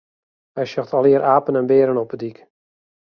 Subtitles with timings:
[0.55, 2.37] Hy sjocht allegear apen en bearen op 'e dyk.